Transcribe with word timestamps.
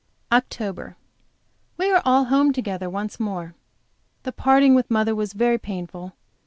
OCTOBER. 0.31 0.95
WE 1.77 1.91
are 1.91 2.01
all 2.03 2.23
at 2.23 2.29
home 2.29 2.51
together 2.51 2.89
once 2.89 3.19
more. 3.19 3.53
The 4.23 4.31
parting 4.31 4.73
with 4.73 4.89
mother 4.89 5.13
was 5.13 5.33
very 5.33 5.59
painful. 5.59 6.13